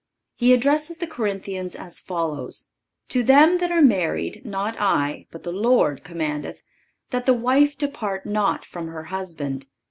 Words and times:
He 0.35 0.51
addresses 0.51 0.97
the 0.97 1.05
Corinthians 1.05 1.75
as 1.75 1.99
follows: 1.99 2.71
"To 3.09 3.21
them 3.21 3.59
that 3.59 3.69
are 3.71 3.83
married 3.83 4.43
not 4.43 4.75
I, 4.81 5.27
but 5.29 5.43
the 5.43 5.53
Lord, 5.53 6.03
commandeth 6.03 6.63
that 7.11 7.25
the 7.27 7.35
wife 7.35 7.77
depart 7.77 8.25
not 8.25 8.65
from 8.65 8.87
her 8.87 9.03
husband. 9.13 9.67